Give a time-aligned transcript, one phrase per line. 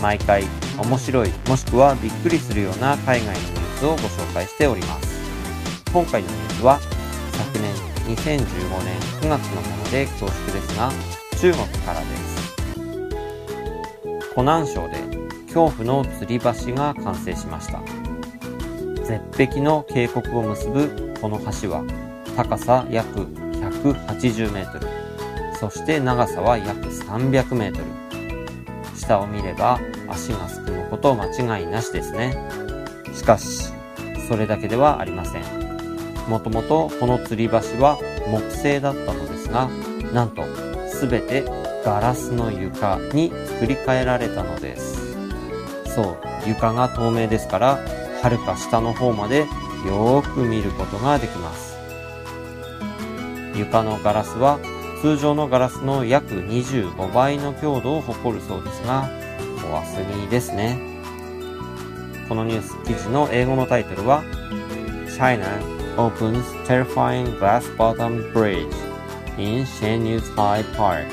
[0.00, 0.44] 毎回
[0.78, 5.20] 面白いもしくはびっくりするような海外のニュースをご紹介しております。
[5.92, 6.80] 今回のニュースは
[7.32, 7.74] 昨年
[8.16, 10.90] 2015年9月のもので恐縮ですが
[11.38, 12.40] 中国からです。
[14.34, 14.96] 湖南省で
[15.52, 17.82] 恐怖の吊り橋が完成しました。
[19.04, 21.84] 絶壁の渓谷を結ぶこの橋は
[22.36, 24.86] 高さ約180メートル
[25.58, 27.84] そして長さは約300メートル。
[28.96, 32.36] 下を見れば足がすくむこと間違いなしですね。
[33.14, 33.72] しかし
[34.28, 35.42] それだけではありません。
[36.28, 37.98] もともとこの吊り橋は
[38.28, 39.68] 木製だったのですが
[40.12, 40.44] なんと
[41.00, 41.44] 全て
[41.84, 45.16] ガラスの床に作り変えられたのです。
[45.94, 47.78] そう床が透明ですから
[48.22, 49.40] 遥か下の方まで
[49.86, 51.78] よーく見ることができます。
[53.56, 54.58] 床のガラスは
[55.02, 59.08] 通常のガラスの約25倍の強度を誇るそうですが
[59.62, 60.78] 怖すぎですね
[62.28, 64.22] このニュース記事の英語のタイトルは
[65.16, 65.46] China
[65.96, 68.66] opens terrifying glass bottom bridge
[69.36, 71.08] in Shenyu's High Park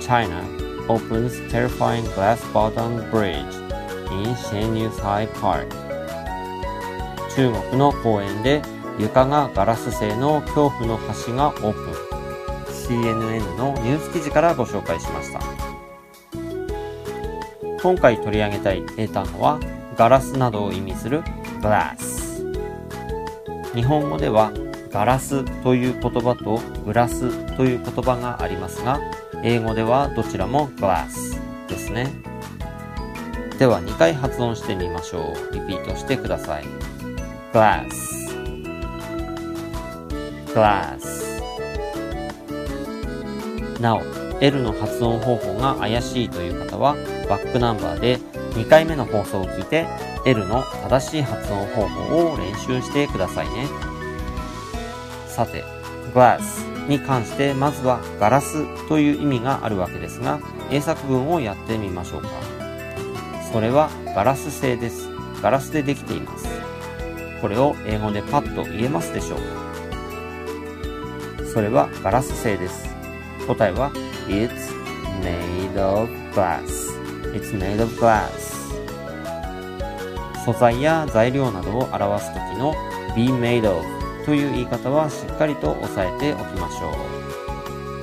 [0.00, 0.42] China
[0.88, 3.38] opens terrifying glass bottom bridge
[4.10, 5.68] in Shenyu's High Park
[7.34, 8.62] 中国の公園で
[8.98, 12.08] 床がガラス製の恐怖の橋がオープン
[12.88, 15.57] CNN のニュース記事からご紹介しました
[17.80, 19.60] 今回取り上げたい英単語は
[19.96, 21.22] ガラスなどを意味する
[21.60, 22.44] glass
[23.74, 24.52] 日本語では
[24.90, 29.00] ガラスという言葉とグラスという言葉がありますが
[29.44, 31.38] 英語ではどちらも glass
[31.68, 32.12] ですね。
[33.58, 35.54] では2回発音してみましょう。
[35.54, 36.64] リピートしてください。
[37.52, 37.88] glass
[40.54, 41.40] glass
[43.80, 44.27] なお。
[44.40, 46.94] L の発音方法が怪しいという方は
[47.28, 48.18] バックナンバーで
[48.54, 49.86] 2回目の放送を聞いて
[50.24, 53.66] L の正しい発音方法を練習してくださいね。
[55.26, 55.64] さて
[56.14, 62.28] glass に関してまずはガラスという意味があるわけですが英作文をやってみましょうか。
[63.52, 65.08] それはガラス製です。
[65.42, 66.46] ガラスでできています。
[67.40, 69.44] これを英語でパッと言えますでしょうか。
[71.52, 72.88] それはガラス製です。
[73.46, 73.90] 答えは
[74.28, 74.70] It's
[75.22, 76.92] made of glass.
[77.34, 78.58] It's made of glass.
[80.44, 82.74] 素材や材料などを表す時の
[83.16, 83.82] be made of
[84.26, 86.90] という言い方はしっかりと押さえておきましょ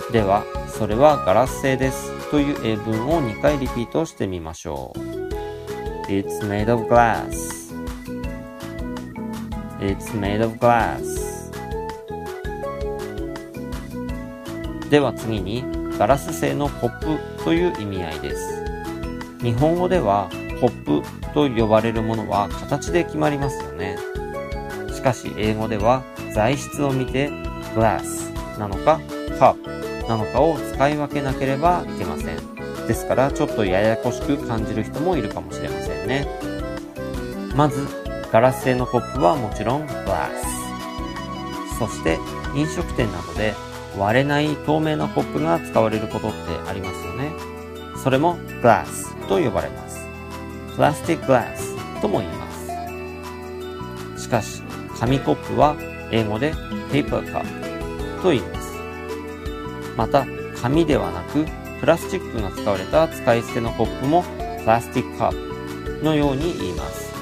[0.10, 0.12] う。
[0.12, 2.12] ではそれはガラス製です。
[2.32, 5.00] という英文を2回リピートしてみましょう。
[6.08, 7.72] It's made of glass.
[9.80, 11.26] It's made of glass.
[14.90, 15.64] では次に
[15.98, 18.66] ガラス製のコップという意味合いです。
[19.42, 20.30] 日本語では
[20.60, 21.02] コップ
[21.34, 23.98] と呼ばれるものは形で決まりますよね。
[24.94, 27.30] しかし英語では材質を見て
[27.76, 29.00] グラスなのか
[29.40, 32.56] カップなのかを使い分けなければいけません。
[32.88, 36.28] ですからちょっとややこしく感じる人もいるかもしれませんね。
[37.56, 37.88] まず
[38.32, 40.30] ガラス製のコップはもちろんグラ
[41.70, 42.18] スそして
[42.56, 43.54] 飲食店などで
[43.98, 47.32] 割れない透明なコップが使われることってありますよね。
[48.04, 50.06] それもグラスと呼ばれます。
[50.76, 52.52] プラスティックグラスとも言いま
[54.16, 54.24] す。
[54.24, 54.62] しかし、
[55.00, 55.76] 紙コップは
[56.12, 56.54] 英語で
[56.92, 58.76] paper cup と言います。
[59.96, 60.26] また、
[60.62, 61.46] 紙ではなく
[61.80, 64.24] プラスチックが使われた使い捨てのコップも
[64.60, 67.14] プラスティックカップのように言います。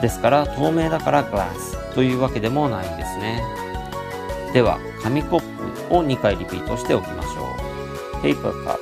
[0.00, 3.42] ですから透明だからグラスというわけでもないんですね。
[4.52, 5.40] では、紙コッ
[5.88, 7.68] プを2回リピートしておきましょう。
[8.22, 8.78] paper cup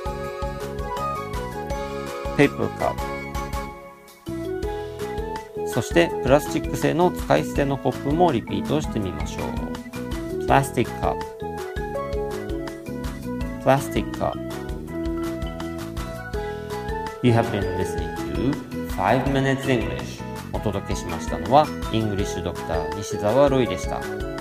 [2.37, 2.95] paper cup
[5.67, 10.45] そしてプラスチック製の使い捨てのコップもリピートしてみましょう。
[10.47, 11.17] plastic cup
[13.63, 14.35] plastic cup
[17.21, 18.53] You have been listening to
[18.95, 20.21] 5 Minutes English
[20.53, 24.36] お届けしましたのは、イングリッシュドクター西澤ロイでした。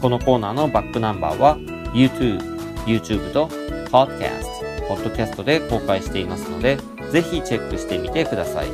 [0.00, 1.58] このコーナーのバックナンバーは
[1.92, 2.40] YouTube、
[2.84, 3.48] YouTube と
[3.90, 6.78] Podcast、Podcast で公開していますので、
[7.10, 8.68] ぜひチェックしてみてください。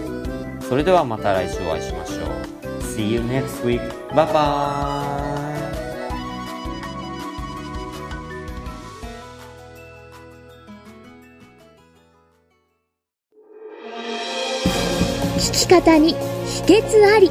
[0.69, 2.63] それではまた来週お会いしましょう。
[2.83, 3.81] See you next week.
[4.11, 5.43] Bye bye!
[15.43, 17.31] 聞き方に秘訣あり